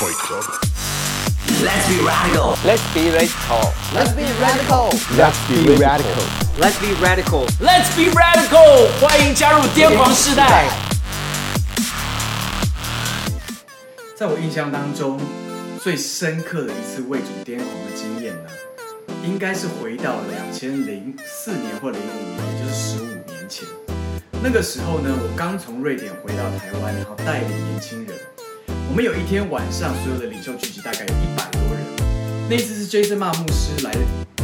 [0.00, 0.16] Let's
[1.86, 2.56] be radical.
[2.64, 3.60] Let's be radical.
[3.92, 4.88] Let's be radical.
[5.14, 6.24] Let's be radical.
[6.56, 7.44] Let's be radical.
[7.60, 8.88] Let's be radical.
[8.98, 10.70] 欢迎加入癫狂世代。
[14.16, 15.20] 在我印象当中，
[15.82, 18.48] 最深刻的一次为主癫狂的经验呢，
[19.22, 23.68] 应该是回到两千零四年或零五年，也就是十五年前。
[24.42, 28.16] 那个时候呢，我刚从瑞典回到台湾，然后带领年轻人。
[28.90, 31.80] 我们有一天晚上，所有的领袖聚集，大概有一百多人。
[32.48, 33.92] 那一次是 Jason Ma 牧师来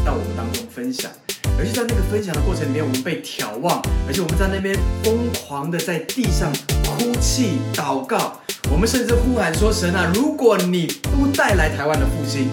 [0.05, 1.11] 到我们当中分享，
[1.59, 6.53] 而且在那个分享的过程里面，我们被眺望，而且我们在那边疯狂的在地上
[6.85, 8.41] 哭泣祷告。
[8.71, 12.49] 我们甚至呼喊说：“神啊，如果你不带来台湾的复兴，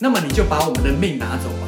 [0.00, 1.66] 那么你就把我们的命拿走吧。”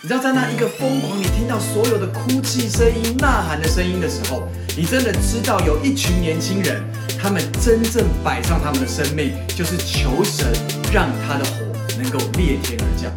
[0.00, 6.84] 你知道，在那一个疯狂，的到所有的哭泣声音、呐喊的声音的时候，你真的知道有一群年轻人，
[7.18, 10.46] 他们真正摆上他们的生命，就是求神
[10.92, 11.64] 让他的火
[11.96, 13.10] 能够裂天而降。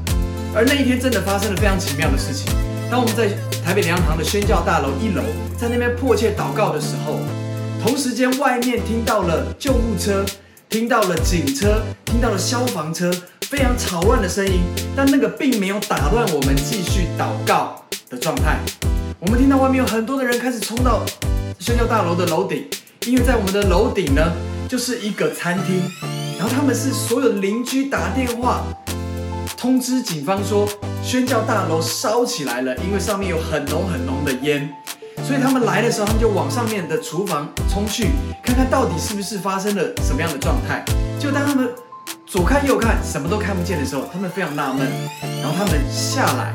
[0.55, 2.49] 而那一天真的发生了非常奇妙的事情。
[2.89, 3.27] 当我们在
[3.61, 5.21] 台北粮堂的宣教大楼一楼，
[5.57, 7.19] 在那边迫切祷告的时候，
[7.83, 10.23] 同时间外面听到了救护车，
[10.69, 13.11] 听到了警车，听到了消防车。
[13.49, 14.61] 非常吵乱的声音，
[14.95, 18.59] 但那个并没有打乱我们继续祷告的状态。
[19.19, 21.05] 我们听到外面有很多的人开始冲到
[21.59, 22.65] 宣教大楼的楼顶，
[23.05, 24.31] 因为在我们的楼顶呢，
[24.67, 25.81] 就是一个餐厅。
[26.37, 28.63] 然后他们是所有的邻居打电话
[29.57, 30.67] 通知警方说，
[31.03, 34.69] 宣教大楼烧起来了，因为上面有很浓很浓的烟。
[35.27, 38.07] 所以他们来的时候，他们就往上面的厨房冲去，
[38.41, 40.83] 看看到底是不是发生了什么样的状态。
[41.19, 41.69] 就当他们。
[42.25, 44.87] 左看右看，什么都看不见的时候，他们非常纳闷。
[45.41, 46.53] 然后他们下来，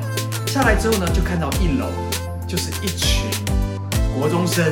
[0.55, 1.87] 下来之后呢，就看到一楼
[2.47, 3.25] 就是一群
[4.17, 4.65] 国中生、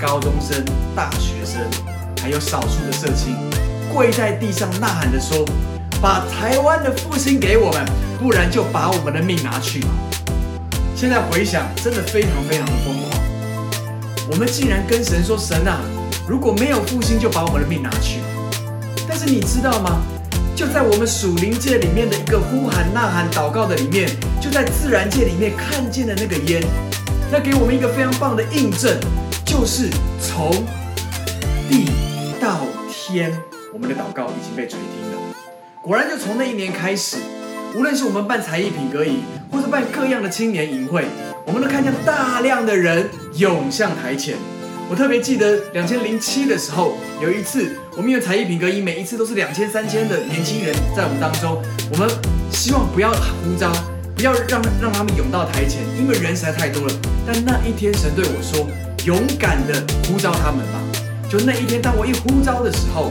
[0.00, 1.60] 高中生、大学生，
[2.22, 3.34] 还有少数的社青，
[3.92, 5.44] 跪在地上呐喊着说
[6.00, 7.84] ：“把台湾的复兴给我们，
[8.20, 9.84] 不然就把我们的命拿去。”
[10.94, 13.20] 现在回想，真的非常非常的疯狂。
[14.30, 15.80] 我们竟然跟神说：“神啊，
[16.28, 18.20] 如果没有复兴，就把我们的命拿去。”
[19.08, 20.00] 但是你知道吗？
[20.56, 24.08] 就在我们属灵界里面的一个呼喊、呐喊、祷告的里面，
[24.40, 26.62] 就在自然界里面看见的那个烟，
[27.32, 28.96] 那给我们一个非常棒的印证，
[29.44, 29.88] 就是
[30.20, 30.52] 从
[31.68, 31.86] 地
[32.40, 33.36] 到天，
[33.72, 35.18] 我们的祷告已经被垂听了。
[35.82, 37.16] 果然，就从那一年开始，
[37.74, 41.04] 无论是我们办才艺品格营，或是办各样的青年营会，
[41.46, 44.36] 我们都看见大量的人涌向台前。
[44.90, 51.60] 我特别记得两千零七的时候，有一次我们有才艺品格营，每一次都是两千三千的年轻人在我们当中。
[51.90, 52.08] 我们
[52.52, 53.72] 希望不要呼召，
[54.14, 56.94] 不要让让他们涌到台前，因为人实在太多了。
[57.26, 58.68] 但那一天神对我说
[59.06, 60.80] ：“勇敢的呼召他们吧。”
[61.30, 63.10] 就那一天，当我一呼召的时候，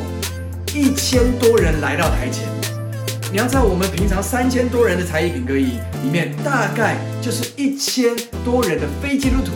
[0.74, 2.44] 一千多人来到台前。
[3.32, 5.72] 你要知道，我们平常三千多人的才艺品格营
[6.04, 9.54] 里面，大概就是一千多人的非基督徒。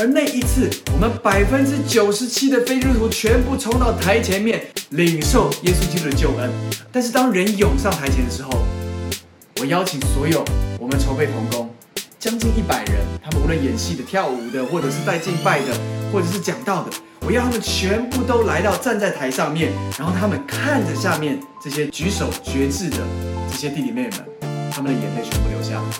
[0.00, 4.60] 而那一次，我们百分之九十七的非基督徒全部冲到台前面
[4.90, 6.50] 领受耶稣基督的救恩。
[6.90, 8.50] 但是当人涌上台前的时候，
[9.60, 10.42] 我邀请所有
[10.80, 11.70] 我们筹备同工
[12.18, 15.66] 将近一百人，他们无论演戏的、跳舞的，或者是带敬拜的，
[16.10, 22.96] 或者是讲道的，我要他们全部都来到站在台上面，然后他们看着下面这些举手决志的
[23.50, 25.94] 这些弟弟妹妹们，他们的眼泪全部流下来了，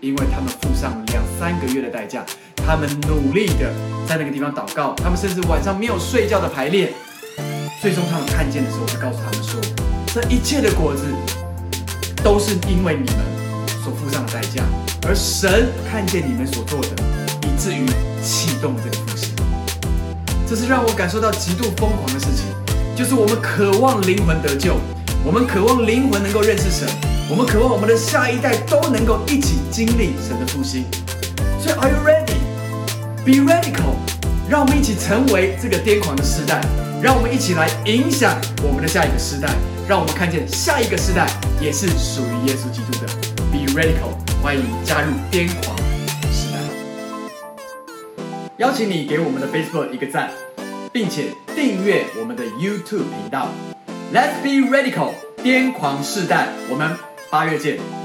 [0.00, 2.24] 因为他们付上两三个月的代价。
[2.56, 3.72] 他们努力的
[4.06, 6.92] 在那个地方祷告，他们甚至晚上没有睡觉的排练。
[7.80, 9.58] 最终他们看见的时候，就告诉他们说：
[10.12, 11.04] 这一切的果子
[12.22, 13.24] 都是因为你们
[13.82, 14.62] 所付上的代价，
[15.06, 16.88] 而神看见你们所做的，
[17.42, 17.86] 以至于
[18.22, 19.34] 启动了这个复兴。
[20.46, 22.44] 这是让我感受到极度疯狂的事情，
[22.94, 24.76] 就是我们渴望灵魂得救，
[25.24, 26.86] 我们渴望灵魂能够认识神，
[27.30, 30.86] 我们渴望我们的下一代都能够一起经历神的复兴。
[31.60, 32.38] 所以，Are you ready?
[33.22, 33.96] Be radical，
[34.48, 36.58] 让我们一起成为这个癫狂的时代，
[37.02, 39.54] 让我们一起来影响我们的下一个时代，
[39.86, 41.26] 让我们看见下一个时代
[41.60, 43.06] 也是属于耶稣基督的。
[43.52, 45.76] Be radical，欢迎加入癫狂
[46.32, 46.58] 时代。
[48.56, 50.30] 邀请你给我们的 Facebook 一个赞，
[50.90, 53.48] 并且订阅我们的 YouTube 频道。
[54.14, 55.10] Let's be radical，
[55.44, 56.96] 癫狂世代，我们
[57.30, 57.97] 八月见。